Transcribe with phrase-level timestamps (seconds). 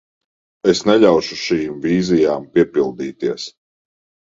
[0.71, 3.49] Es neļaušu šīm vīzijām piepildīties.